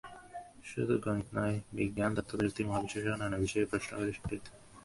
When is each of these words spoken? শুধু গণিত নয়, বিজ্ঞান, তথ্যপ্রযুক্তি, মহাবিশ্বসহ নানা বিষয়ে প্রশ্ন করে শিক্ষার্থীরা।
শুধু 0.63 0.93
গণিত 0.97 1.27
নয়, 1.33 1.57
বিজ্ঞান, 1.73 2.11
তথ্যপ্রযুক্তি, 2.15 2.61
মহাবিশ্বসহ 2.63 3.13
নানা 3.17 3.37
বিষয়ে 3.37 3.69
প্রশ্ন 3.71 3.91
করে 3.97 4.11
শিক্ষার্থীরা। 4.13 4.57